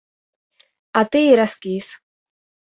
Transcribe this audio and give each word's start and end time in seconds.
А 1.03 1.05
ты 1.15 1.21
і 1.29 1.37
раскіс. 1.43 1.87